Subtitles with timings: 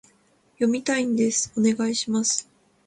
[0.55, 2.49] 読みたいんです、お願いします